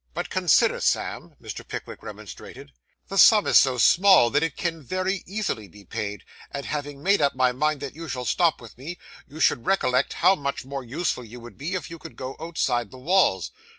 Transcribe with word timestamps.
'But 0.15 0.31
consider, 0.31 0.79
Sam,' 0.79 1.35
Mr. 1.39 1.63
Pickwick 1.67 2.01
remonstrated, 2.01 2.71
'the 3.07 3.19
sum 3.19 3.45
is 3.45 3.59
so 3.59 3.77
small 3.77 4.31
that 4.31 4.41
it 4.41 4.57
can 4.57 4.81
very 4.81 5.23
easily 5.27 5.67
be 5.67 5.85
paid; 5.85 6.23
and 6.49 6.65
having 6.65 7.03
made 7.03 7.21
up 7.21 7.35
my 7.35 7.51
mind 7.51 7.81
that 7.81 7.93
you 7.93 8.07
shall 8.09 8.25
stop 8.25 8.59
with 8.61 8.79
me, 8.79 8.97
you 9.27 9.39
should 9.39 9.67
recollect 9.67 10.13
how 10.13 10.33
much 10.33 10.65
more 10.65 10.83
useful 10.83 11.23
you 11.23 11.39
would 11.39 11.55
be, 11.55 11.75
if 11.75 11.91
you 11.91 11.99
could 11.99 12.15
go 12.15 12.35
outside 12.39 12.89
the 12.89 12.97
walls. 12.97 13.51